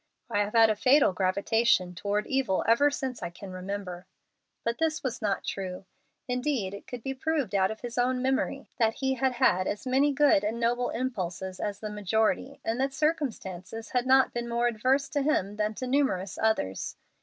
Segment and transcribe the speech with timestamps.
[0.31, 4.07] "I have had a fatal gravitation toward evil ever since I can remember."
[4.63, 5.85] But this was not true.
[6.27, 9.85] Indeed, it could be proved out of his own memory that he had had as
[9.85, 14.65] many good and noble impulses as the majority, and that circumstances had not been more
[14.65, 16.95] adverse to him than to numerous others.